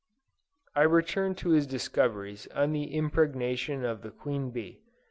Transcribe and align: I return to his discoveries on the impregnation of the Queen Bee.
I 0.75 0.81
return 0.81 1.35
to 1.35 1.49
his 1.49 1.67
discoveries 1.67 2.47
on 2.55 2.71
the 2.71 2.91
impregnation 2.97 3.85
of 3.85 4.01
the 4.01 4.09
Queen 4.09 4.49
Bee. 4.49 4.81